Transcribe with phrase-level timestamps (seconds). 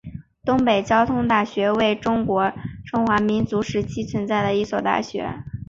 [0.43, 5.43] 东北交通大学为中华民国时期存在的一所大学。